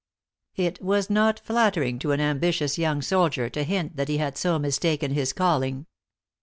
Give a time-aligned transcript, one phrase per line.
[0.55, 4.57] It was not flattering to an ambitious young soldier to hint that he had so
[4.57, 5.85] mistaken his calling.